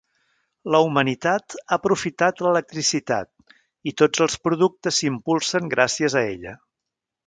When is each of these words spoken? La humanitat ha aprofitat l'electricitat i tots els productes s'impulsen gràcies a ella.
La 0.75 0.79
humanitat 0.85 1.57
ha 1.59 1.75
aprofitat 1.77 2.43
l'electricitat 2.47 3.31
i 3.93 3.97
tots 4.03 4.27
els 4.29 4.41
productes 4.49 5.01
s'impulsen 5.03 5.75
gràcies 5.79 6.23
a 6.25 6.29
ella. 6.37 6.61